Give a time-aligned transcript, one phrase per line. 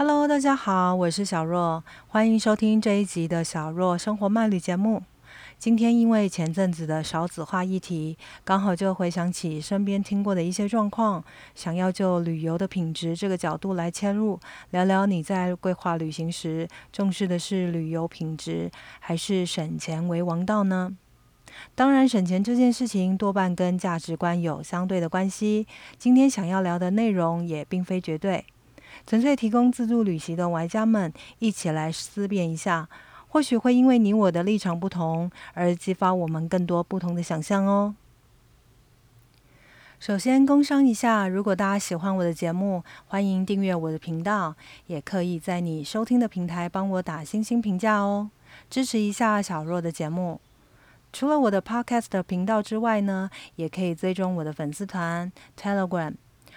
[0.00, 5.02] Hello，大家好，我是小若，欢迎收听这一集的小若生活漫旅节目。
[5.58, 11.22] 今天因为前阵子的少子化议题，刚好就回想起身边听过的一些状况，
[11.54, 14.40] 想要就旅游的品质这个角度来切入，
[14.70, 18.70] 聊聊你在规划旅行时重视的是旅游品质，
[19.00, 20.96] 还是省钱为王道呢？
[21.74, 25.66] 当然，省钱这件事情多半跟价值观有相对的关系。
[25.98, 28.46] 今天想要聊的内容也并非绝对。
[29.06, 32.88] 纯粹提供自助旅行的玩家们一起来思辨一下，
[33.28, 37.94] 或许会因为你我的立场不同而激发我们更多不同的想象哦。
[39.98, 44.54] 首先，工商一下，如果大家喜欢我的节目，欢迎订阅我的频道，
[44.86, 48.30] 也可以在你收听的平台帮我打星星评价哦，
[48.70, 50.40] 支持一下小若的节目。
[51.12, 56.14] 除了我的 Podcast 频道之外呢，也可以追踪我的粉丝团 Telegram。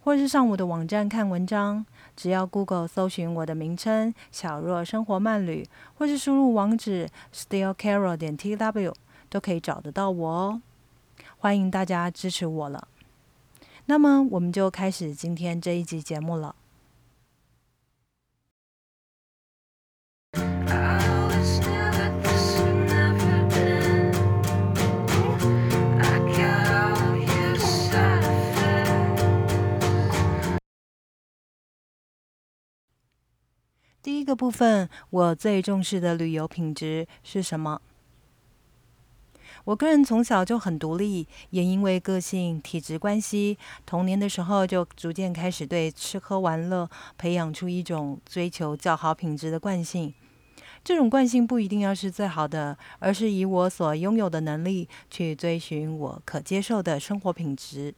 [0.00, 5.66] 或是上我的网站看文章，只要 Google 搜寻我的名称“小若生活慢旅”，
[5.98, 8.94] 或是输入网址 stillcarol 点 tw，
[9.28, 10.62] 都可以找得到我哦。
[11.38, 12.88] 欢迎大家支持我了。
[13.86, 16.54] 那么，我们就开始今天这一集节目了。
[34.24, 37.78] 这个部分，我最重视的旅游品质是什么？
[39.64, 50.14] 我个人从小就很独立，也因为个性、体质关系，童年的时候就逐渐开始对吃喝玩乐培养出一种追求较好品质的惯性。
[50.82, 57.94] 这种惯性不一定要是最好的，而是以我所拥有的能力去追寻我可接受的生活品质。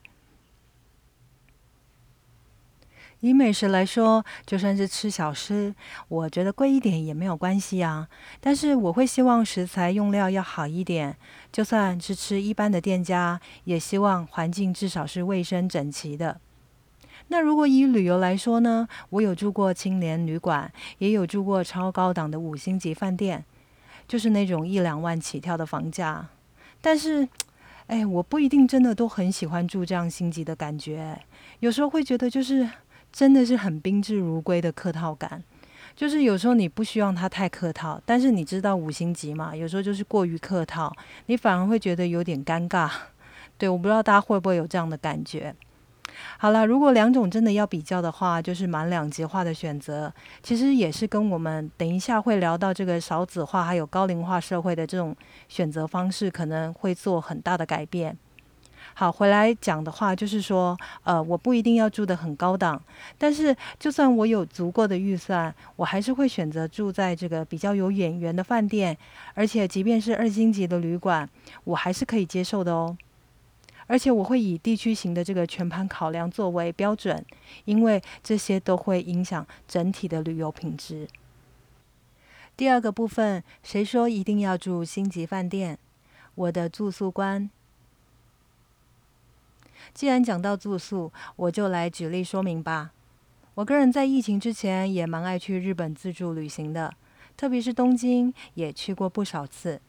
[3.27, 5.75] 以美食来说，就算是吃小吃，
[6.07, 8.07] 我觉得贵一点也没有关系啊。
[8.41, 11.17] 但是我会希望食材用料要好一点，
[11.51, 16.41] 就算是吃一般的店家，也希望环境至少是卫生整齐的。
[17.27, 18.87] 那如果以旅游来说呢？
[19.11, 23.45] 我有住过青年旅馆，也有住过超高档的五星级饭店，
[24.07, 26.29] 就是那种一两万起跳的房价。
[26.81, 27.29] 但是，
[27.89, 31.21] 哎，我不一定真的都很喜欢住这样星级的感觉，
[31.59, 32.71] 有时候会觉得就是。
[33.13, 35.43] 真的是很宾至如归的客套感，
[35.95, 40.95] 就是有时候你不希望他太客套，但是你知道五星级嘛，有时候就是过于客套，
[41.27, 42.91] 你反而会觉得有点尴尬。
[43.59, 45.55] 对，我不知道大家会不会有这样的感觉。
[46.39, 50.13] 好了，如果两种真的要比较的话，就是蛮两极化的选择，
[50.43, 55.15] 其实也是跟我们等一下会聊到这个少子化还有高龄化社会的这种
[55.49, 58.17] 选择方式，可能会做很大的改变。
[58.99, 60.75] 好，回来讲的话，就是说，
[61.05, 62.83] 呃，我不一定要住的很高档，
[63.19, 68.97] 但是就算我有足够的预算，我还是会选择住在这个比较有眼缘的饭店，
[69.35, 71.29] 而且即便是二星级的旅馆，
[71.65, 72.97] 我还是可以接受的哦。
[73.87, 77.23] 而且我会以地区型的这个全盘考量作为标准，
[77.67, 81.07] 因为这些都会影响整体的旅游品质。
[82.57, 85.79] 第二个部分，谁说一定要住星级饭店？
[86.35, 87.51] 我的住宿观。
[89.95, 92.93] 既然讲到住宿，我就来举例说明吧。
[93.55, 96.95] 我个人在疫情之前也蛮爱去日本自助旅行的，
[97.37, 99.81] 特别是东京也去过不少次。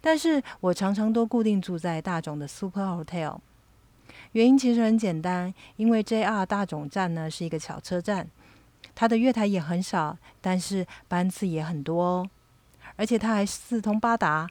[0.00, 3.38] 但是我常常都固定住在大冢的 Super Hotel，
[4.32, 8.28] 原因其实很简单，因为 JR 大冢站呢是一个小车站，
[8.94, 12.30] 它的月台也很少，但是班次也很多哦，
[12.96, 14.48] 而且它还四通八达。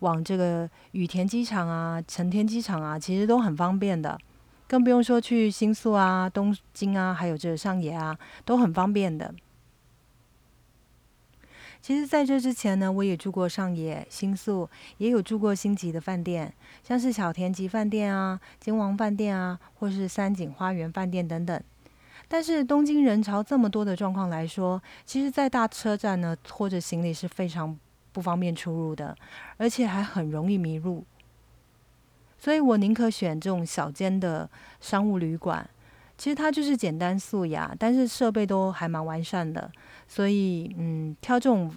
[0.00, 4.18] 往这个羽田机场啊、成田机场啊，其实都很方便的，
[4.66, 9.34] 更不用说去新宿啊、东京啊，还有这个上野啊，都很方便的。
[11.80, 14.68] 其实，在这之前呢，我也住过上野、新宿，
[14.98, 16.52] 也有住过星级的饭店，
[16.82, 21.62] 像是小田急饭店啊、金王饭店啊，或是三井花园饭店等等。
[22.26, 27.78] 但是，东京人潮这么多的状况来说，其实，在大车站呢，拖着行李是非常。
[28.16, 29.14] 不方便出入的，
[29.58, 31.04] 而且还很容易迷路，
[32.38, 34.48] 所以我宁可选这种小间的
[34.80, 35.68] 商务旅馆。
[36.16, 39.70] 其实它就是简单素雅，但是设备都还蛮完善的。
[40.08, 41.70] 所以，嗯，挑这种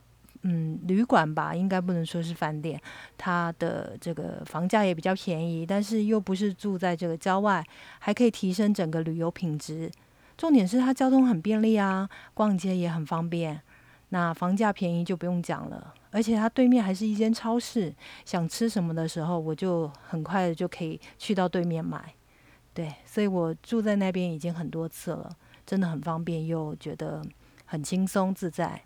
[0.44, 2.82] 嗯旅馆吧，应该不能说是饭店。
[3.18, 7.62] 它的这个房价也比较便宜，但是又不是住在这个郊外，
[8.00, 9.92] 还可以提升整个旅游品质。
[10.38, 13.62] 重点是它交通很便利啊，逛街也很方便。
[14.10, 15.94] 那房价便宜就不用讲了。
[16.12, 17.94] 而且它对面还是一间超市，
[18.26, 22.14] 想吃什么的时候，我就很快的就可以去到对面买。
[22.74, 25.30] 对，所以我住在那边已经很多次了，
[25.66, 27.22] 真的很方便，又觉得
[27.66, 28.82] 很轻松自在。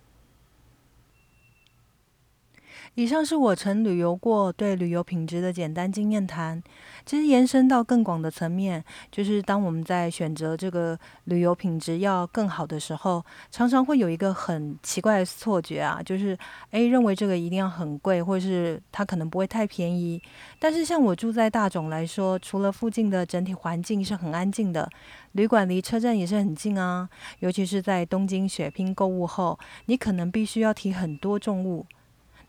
[2.95, 6.61] 以上是我曾旅游过对旅游品质的简单经验谈。
[7.03, 16.37] 其实延伸到更广的层面，就是当我们在选择这个旅游品质要更好的时候，常常会有一个很奇怪的错觉啊，就是
[16.69, 20.21] 诶认为这个一定要很贵，或者是它可能不会太便宜。
[20.59, 24.87] 但是像我住在大冢来说，除了附近的整体环境是很安静的，
[25.31, 27.09] 旅馆离车站也是很近啊。
[27.39, 29.57] 尤其是在东京血拼购物后，
[29.87, 31.87] 你可能必须要提很多重物。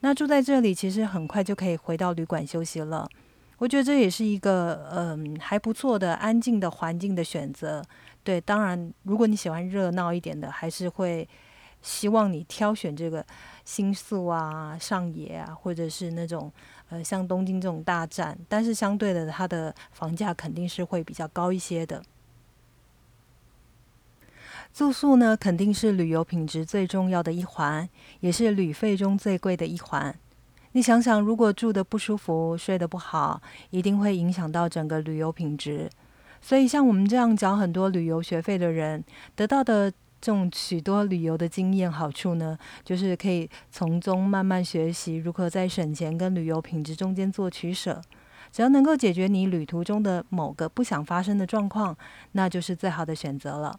[0.04, 3.08] 那住在这里，其实很快就可以回到旅馆休息了。
[3.56, 7.82] 我觉得这也是一个嗯还不错的安静的环境的选择。
[8.22, 11.26] 对，当然如果你喜欢热闹一点的，还是会
[11.80, 13.24] 希望你挑选这个
[13.64, 16.52] 新宿啊、上野啊，或者是那种
[16.90, 18.38] 呃像东京这种大站。
[18.46, 22.02] 但是相对的，它的房价肯定是会比较高一些的。
[24.74, 27.88] 住宿呢，肯定是旅游品质最重要的一环，
[28.18, 30.12] 也是旅费中最贵的一环。
[30.72, 33.40] 你想想，如果住的不舒服、睡得不好，
[33.70, 35.88] 一定会影响到整个旅游品质。
[36.40, 39.04] 所以，像我们这样缴很多旅游学费的人，
[39.36, 39.88] 得到的
[40.20, 48.02] 这种许多旅游的经验好处呢，就是可以从中慢慢学习如何在省钱跟旅游品质中间做取舍。
[48.50, 51.96] 只要能够解决你旅途中的某个不想发生的状况，
[52.32, 53.78] 那就是最好的选择了。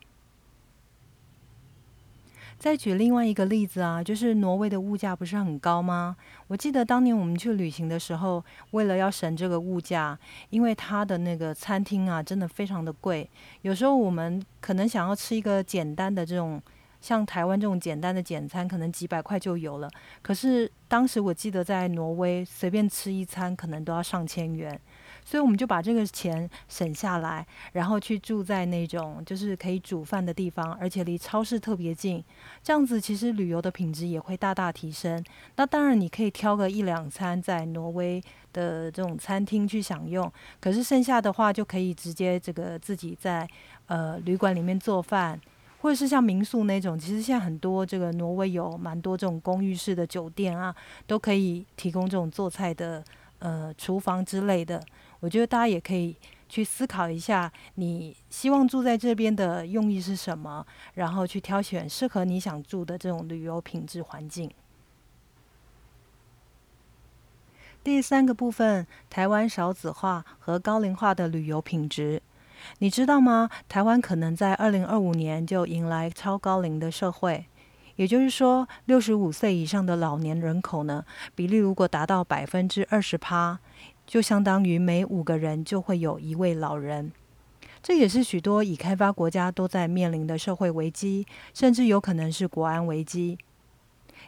[2.58, 6.16] 再举另外一个例子啊，就是挪威的物价不是很高吗？
[6.48, 10.18] 我记得当年我们去旅行的时候，为了要省这个物价，
[10.50, 13.30] 因为它的那个餐厅啊，真的非常的贵。
[13.62, 16.60] 有时候我们可能想要吃一个简单的这种，
[17.02, 19.90] 像台湾这种简单的简餐，可能几百块就有了。
[20.24, 24.80] 可是当时我记得在挪威，随便吃一餐可能都要上千元。
[25.26, 32.24] 所以我们就把这个钱省下来，然后去住在那种就是可以煮饭的地方，而且离超市特别近。
[32.64, 35.22] 这样子其实旅游的品质也会大大提升。
[35.56, 38.22] 那当然你可以挑个一两餐在挪威
[38.54, 40.32] 的这种餐厅去享用，
[40.62, 43.48] 可是剩下的话就可以直接这个自己在
[43.88, 45.42] 呃旅馆里面做饭，
[45.80, 46.98] 或者是像民宿那种。
[46.98, 50.74] 其实现在很多这个挪威有蛮多这种公寓式的酒店啊，
[51.08, 53.04] 都可以提供这种做菜的
[53.40, 54.80] 呃厨房之类的。
[55.26, 56.16] 我觉得大家也可以
[56.48, 60.64] 去思考一下，你希望住在这边的用意是什么，
[60.94, 64.52] 然后去挑选适合你想住的这种旅游品质环境。
[67.84, 72.22] 第三个部分，台湾少子化和高龄化的旅游品质，
[72.78, 73.50] 你知道吗？
[73.68, 77.48] 台湾可能在二零二五年就迎来超高龄的社会，
[77.96, 83.60] 也就是说，六十五岁以上的老年人口呢，比例如果达到百分之二十趴。
[84.06, 87.12] 就相当于每五个人就会有一位老人，
[87.82, 93.38] 这也是许多已开发国家都在面临的社会危机，甚至有可能是国安危机。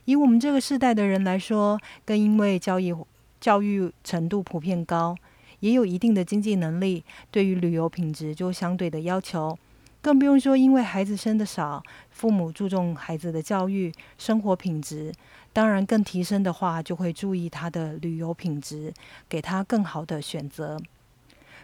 [0.05, 2.95] 以我们这个世代的人来说，更因为教育
[3.39, 5.15] 教育程度普遍高，
[5.59, 9.57] 也有一定的经济能力，对于旅游品质就相对的要求。
[10.01, 15.11] 更不用说，因为孩子生的少，父母注重孩子的教育、生活品质，
[15.51, 18.93] 当然更提升的话，就会注意他的旅游品质，
[19.27, 20.77] 给他更好的选择。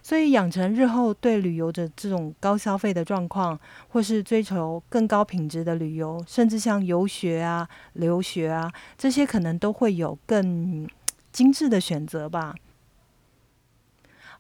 [0.02, 3.58] 所以，养成日后对旅游的这种高消费的状况，
[3.88, 10.86] 或是追求更高品质的旅游，甚至像游学啊、留学啊这些，可能都会有更
[11.32, 12.54] 精致的选择吧。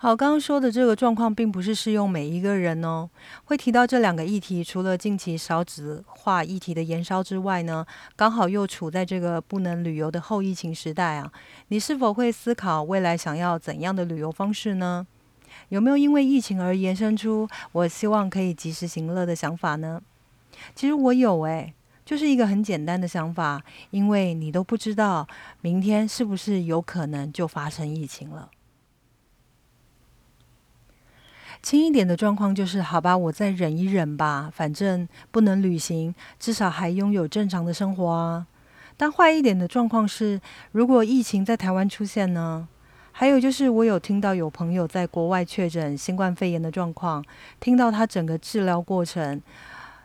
[0.03, 3.09] 好，刚刚说的这个状况并不是适用每一个人哦。
[3.45, 7.85] 会提到这两个议题，除了近期少子化议题的延烧之外呢，
[8.17, 11.31] 刚好又处在这个不能旅游的后疫情时代啊。
[11.69, 15.07] 你是否会思考未来想要怎样的旅游方式呢？
[15.69, 20.01] 有没有因为疫情而延伸出我希望可以及时行乐的想法呢？
[20.75, 25.25] 其实我有诶，就是一个很简单的想法，因为你都不知道
[25.61, 28.49] 明天是不是有可能就发生疫情了。
[31.63, 38.45] 轻一点的状况就是，好吧，我再忍一忍吧，反正不能旅行，至少还拥有正常的生活啊。
[38.97, 40.41] 但坏一点的状况是，
[40.73, 42.67] 如果疫情在台湾出现呢？
[43.13, 47.23] 还有就是，我有听到有朋友在国外确诊新冠肺炎的状况，
[47.61, 49.41] 听到他整个治疗过程，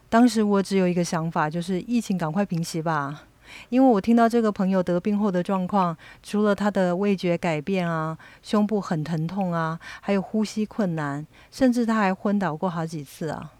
[0.09, 3.25] 当时我只有一个想法，就是疫情赶快平息吧。
[3.69, 13.53] 因为我听到这个朋友得病后的状况，除了他的味觉改变啊，胸部很疼痛啊，还有呼吸困难，甚至他还昏倒过好几次啊。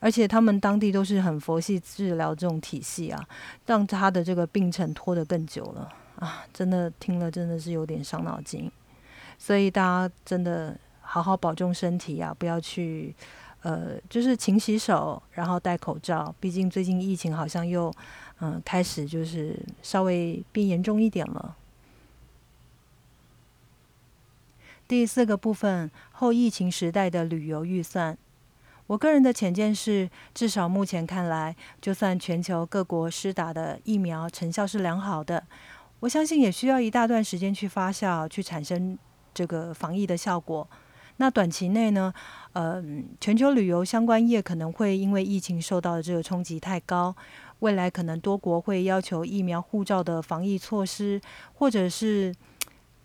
[0.00, 3.24] 而且他们当地都是很佛系治疗这种体系啊，
[3.66, 5.88] 让他的这个病程拖得更久了
[6.18, 6.44] 啊！
[6.52, 8.68] 真的听了真的是有点伤脑筋。
[9.38, 13.14] 所以大家真的好好保重身体啊，不要去
[13.62, 16.34] 呃，就是勤洗手，然后戴口罩。
[16.38, 17.92] 毕竟最近疫情好像又
[18.40, 21.56] 嗯开始就是稍微变严重一点了。
[24.88, 28.18] 第四个部分，后疫情时代的旅游预算。
[28.88, 35.46] 我个人的浅见是，至少目前看来，就算全球各国施打的疫苗成效是良好的，
[36.00, 38.98] 我相信也需要一大段时间去发酵，去产生
[39.32, 40.68] 这个防疫的效果。
[41.22, 42.12] 那短期内呢，
[42.52, 42.82] 呃，
[43.20, 47.14] 全球旅游相关业可能会因为疫情受到的这个冲击太高，
[47.60, 51.20] 未来可能多国会要求疫苗护照的防疫措施，
[51.54, 52.34] 或者是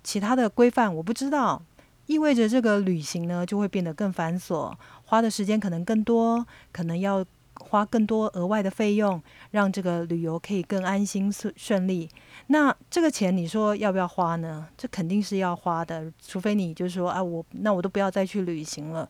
[0.04, 1.62] 其他的规范，我不知道。
[2.08, 4.74] 意味着这个旅行呢就会变得更繁琐，
[5.06, 7.24] 花的时间可能更多，可能要
[7.60, 9.22] 花更多额外的费用，
[9.52, 12.10] 让这个旅游可以更安心顺顺利。
[12.48, 14.68] 那这个钱你说要不要花呢？
[14.78, 19.10] 这肯定是要花的，除非你就是说啊，我那我都不要再去旅行了。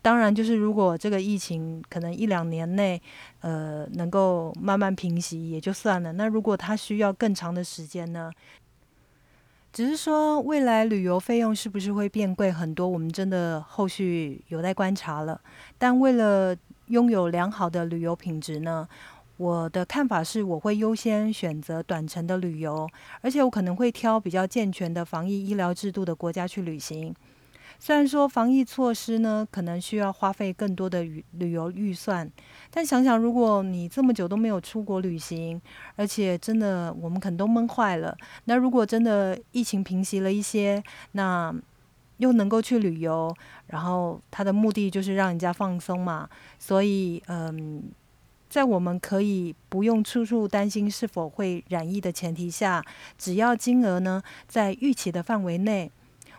[0.00, 3.00] 当然，就是如果这个疫情可能一两年内，
[3.40, 6.14] 呃，能够慢慢平息也就算了。
[6.14, 8.32] 那如果它需要更长的时间呢？
[9.72, 12.86] 只是说，未来旅游费用是不是会变贵很多？
[12.86, 15.40] 我们真的后续有待观察了。
[15.78, 16.54] 但为了
[16.92, 18.86] 拥有良好的旅游品质呢，
[19.38, 22.86] 我的看法是，我会优先选择短程的旅游，
[23.22, 27.14] 而且我可能会挑比较健全的防疫医疗制度的国家去旅行。
[27.78, 32.30] 虽然说防疫措施呢，可能需要花费更多的旅旅游预算，
[32.70, 35.58] 但想想如果你这么久都没有出国旅行，
[35.96, 41.52] 而且真的我们可能都闷坏了，那如果真的疫情平息了一些，那
[42.22, 43.34] 又能够去旅游，
[43.66, 47.82] 然后它的目的就是让人家放松嘛，所以嗯，
[48.48, 52.84] 在我们可以不用处处担心是否会染疫的前提下，
[53.18, 55.90] 只要金额呢在预期的范围内。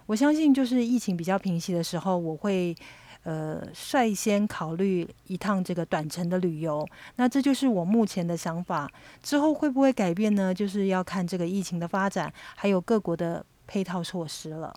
[0.06, 2.75] 我相信，就是疫情比较平息的时候，我会
[3.24, 6.88] 呃率先考虑一趟这个短程的旅游。
[7.16, 8.90] 那这就是我目前的想法。
[9.22, 10.54] 之后会不会改变呢？
[10.54, 14.74] 就是要看这个疫情的发展，还有各国的配套措施了。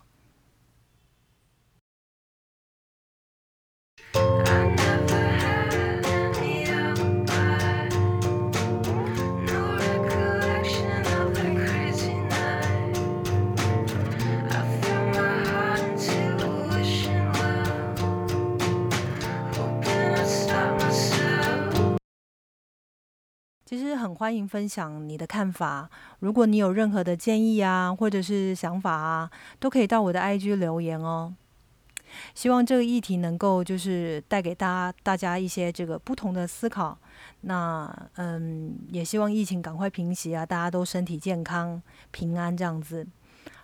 [24.07, 25.89] 很欢迎分享你的看法。
[26.19, 31.35] 如果你有任何的建议啊，或者是想法啊，都可以到我的 IG 留言哦。
[32.33, 36.97] 希望这个议题能够就是带给大家大家一些这个不同的思考。
[37.41, 43.05] 那嗯，也希望疫情赶快平息啊，大家都身体健康、平安这样子。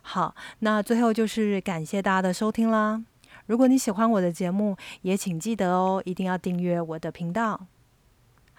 [0.01, 3.01] 好，那最后就是感谢大家的收听啦。
[3.45, 7.67] 如果你喜欢我的节目，也请记得哦，一定要订阅我的频道。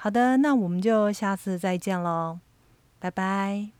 [0.04, 2.38] 好的，那我们就下次再见喽，
[2.98, 3.73] 拜拜。